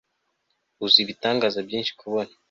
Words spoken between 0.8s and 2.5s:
ibitangaza byinshi kubona